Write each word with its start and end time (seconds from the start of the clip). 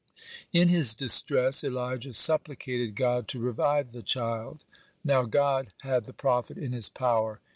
(10) 0.51 0.63
In 0.63 0.67
his 0.69 0.95
distress 0.95 1.63
Elijah 1.63 2.11
supplicated 2.11 2.95
God 2.95 3.27
to 3.27 3.39
revive 3.39 3.91
the 3.91 4.01
child. 4.01 4.65
(11) 5.05 5.05
Now 5.05 5.23
God 5.29 5.67
had 5.83 6.05
the 6.05 6.11
prophet 6.13 6.57
in 6.57 6.71
His 6.73 6.89
power. 6.89 7.39